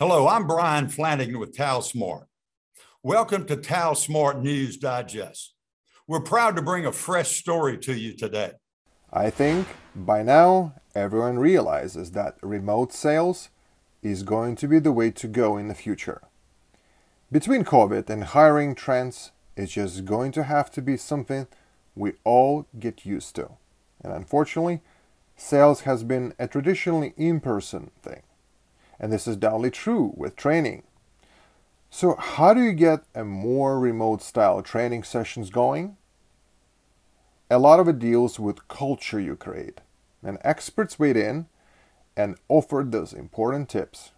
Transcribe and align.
Hello, 0.00 0.28
I'm 0.28 0.46
Brian 0.46 0.88
Flanagan 0.88 1.40
with 1.40 1.56
TalSmart. 1.56 2.26
Welcome 3.02 3.46
to 3.46 3.56
TalSmart 3.56 4.40
News 4.40 4.76
Digest. 4.76 5.54
We're 6.06 6.20
proud 6.20 6.54
to 6.54 6.62
bring 6.62 6.86
a 6.86 6.92
fresh 6.92 7.36
story 7.36 7.76
to 7.78 7.94
you 7.94 8.16
today. 8.16 8.52
I 9.12 9.30
think 9.30 9.66
by 9.96 10.22
now 10.22 10.74
everyone 10.94 11.40
realizes 11.40 12.12
that 12.12 12.36
remote 12.42 12.92
sales 12.92 13.48
is 14.00 14.22
going 14.22 14.54
to 14.54 14.68
be 14.68 14.78
the 14.78 14.92
way 14.92 15.10
to 15.10 15.26
go 15.26 15.56
in 15.56 15.66
the 15.66 15.74
future. 15.74 16.22
Between 17.32 17.64
COVID 17.64 18.08
and 18.08 18.22
hiring 18.22 18.76
trends, 18.76 19.32
it's 19.56 19.72
just 19.72 20.04
going 20.04 20.30
to 20.30 20.44
have 20.44 20.70
to 20.74 20.80
be 20.80 20.96
something 20.96 21.48
we 21.96 22.12
all 22.22 22.68
get 22.78 23.04
used 23.04 23.34
to. 23.34 23.50
And 24.00 24.12
unfortunately, 24.12 24.80
sales 25.36 25.80
has 25.80 26.04
been 26.04 26.34
a 26.38 26.46
traditionally 26.46 27.14
in 27.16 27.40
person 27.40 27.90
thing 28.00 28.22
and 29.00 29.12
this 29.12 29.26
is 29.26 29.36
doubly 29.36 29.70
true 29.70 30.12
with 30.16 30.36
training. 30.36 30.82
So, 31.90 32.16
how 32.16 32.52
do 32.52 32.62
you 32.62 32.72
get 32.72 33.04
a 33.14 33.24
more 33.24 33.78
remote 33.78 34.22
style 34.22 34.62
training 34.62 35.04
sessions 35.04 35.50
going? 35.50 35.96
A 37.50 37.58
lot 37.58 37.80
of 37.80 37.88
it 37.88 37.98
deals 37.98 38.38
with 38.38 38.68
culture 38.68 39.18
you 39.18 39.36
create, 39.36 39.80
and 40.22 40.38
experts 40.42 40.98
weighed 40.98 41.16
in 41.16 41.46
and 42.14 42.36
offered 42.48 42.92
those 42.92 43.12
important 43.12 43.70
tips. 43.70 44.10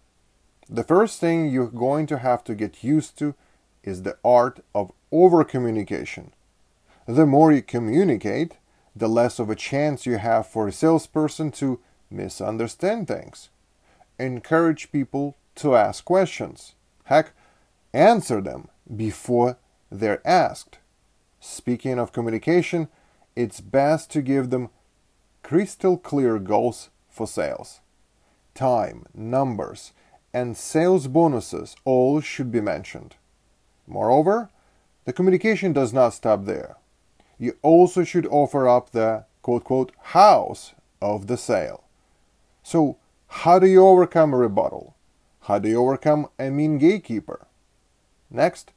The 0.69 0.83
first 0.83 1.19
thing 1.19 1.49
you're 1.49 1.67
going 1.67 2.07
to 2.07 2.17
have 2.17 2.43
to 2.45 2.55
get 2.55 2.83
used 2.83 3.17
to 3.19 3.35
is 3.83 4.03
the 4.03 4.17
art 4.23 4.63
of 4.75 4.91
over 5.11 5.43
communication. 5.43 6.33
The 7.07 7.25
more 7.25 7.51
you 7.51 7.61
communicate, 7.61 8.57
the 8.95 9.07
less 9.07 9.39
of 9.39 9.49
a 9.49 9.55
chance 9.55 10.05
you 10.05 10.17
have 10.17 10.47
for 10.47 10.67
a 10.67 10.71
salesperson 10.71 11.51
to 11.51 11.79
misunderstand 12.09 13.07
things 13.07 13.49
encourage 14.21 14.91
people 14.91 15.35
to 15.55 15.75
ask 15.75 16.05
questions. 16.05 16.75
Heck, 17.05 17.33
answer 17.93 18.41
them 18.41 18.69
before 18.95 19.57
they're 19.91 20.25
asked. 20.25 20.77
Speaking 21.39 21.99
of 21.99 22.13
communication, 22.13 22.87
it's 23.35 23.61
best 23.61 24.11
to 24.11 24.21
give 24.21 24.49
them 24.49 24.69
crystal 25.43 25.97
clear 25.97 26.39
goals 26.39 26.89
for 27.09 27.27
sales. 27.27 27.79
Time, 28.53 29.05
numbers, 29.13 29.91
and 30.33 30.55
sales 30.55 31.07
bonuses 31.07 31.75
all 31.83 32.21
should 32.21 32.51
be 32.51 32.61
mentioned. 32.61 33.15
Moreover, 33.87 34.49
the 35.05 35.13
communication 35.13 35.73
does 35.73 35.91
not 35.91 36.13
stop 36.13 36.45
there. 36.45 36.77
You 37.37 37.57
also 37.61 38.03
should 38.03 38.27
offer 38.27 38.67
up 38.67 38.91
the 38.91 39.25
quote 39.41 39.63
quote 39.63 39.91
house 39.99 40.73
of 41.01 41.27
the 41.27 41.37
sale. 41.37 41.83
So 42.63 42.97
how 43.31 43.57
do 43.57 43.65
you 43.65 43.87
overcome 43.87 44.33
a 44.33 44.37
rebuttal? 44.37 44.93
How 45.43 45.57
do 45.57 45.69
you 45.69 45.81
overcome 45.81 46.27
a 46.37 46.51
mean 46.51 46.77
gatekeeper? 46.77 47.47
Next, 48.29 48.71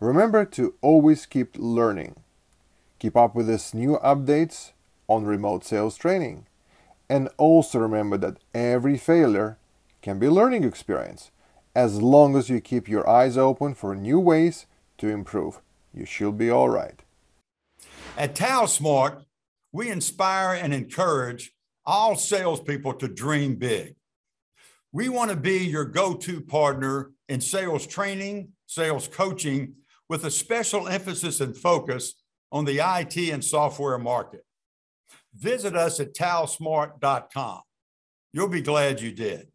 remember 0.00 0.44
to 0.46 0.74
always 0.82 1.26
keep 1.26 1.56
learning. 1.56 2.16
Keep 2.98 3.16
up 3.16 3.34
with 3.34 3.46
these 3.46 3.72
new 3.72 3.98
updates 4.04 4.72
on 5.06 5.24
remote 5.24 5.64
sales 5.64 5.96
training. 5.96 6.46
And 7.08 7.28
also 7.38 7.78
remember 7.78 8.18
that 8.18 8.38
every 8.52 8.98
failure 8.98 9.58
can 10.02 10.18
be 10.18 10.26
a 10.26 10.30
learning 10.30 10.64
experience. 10.64 11.30
As 11.74 12.02
long 12.02 12.36
as 12.36 12.50
you 12.50 12.60
keep 12.60 12.88
your 12.88 13.08
eyes 13.08 13.38
open 13.38 13.74
for 13.74 13.94
new 13.94 14.18
ways 14.18 14.66
to 14.98 15.08
improve, 15.08 15.60
you 15.94 16.04
should 16.04 16.36
be 16.36 16.50
all 16.50 16.68
right. 16.68 17.00
At 18.18 18.34
TalSmart, 18.34 19.24
we 19.72 19.88
inspire 19.88 20.54
and 20.54 20.74
encourage 20.74 21.54
all 21.86 22.16
salespeople 22.16 22.94
to 22.94 23.08
dream 23.08 23.56
big. 23.56 23.94
We 24.92 25.08
want 25.08 25.30
to 25.30 25.36
be 25.36 25.58
your 25.58 25.84
go 25.84 26.14
to 26.14 26.40
partner 26.40 27.10
in 27.28 27.40
sales 27.40 27.86
training, 27.86 28.48
sales 28.66 29.08
coaching, 29.08 29.74
with 30.08 30.24
a 30.24 30.30
special 30.30 30.88
emphasis 30.88 31.40
and 31.40 31.56
focus 31.56 32.14
on 32.52 32.64
the 32.64 32.78
IT 32.78 33.16
and 33.16 33.44
software 33.44 33.98
market. 33.98 34.44
Visit 35.34 35.74
us 35.74 35.98
at 35.98 36.14
talsmart.com. 36.14 37.62
You'll 38.32 38.48
be 38.48 38.62
glad 38.62 39.00
you 39.00 39.12
did. 39.12 39.48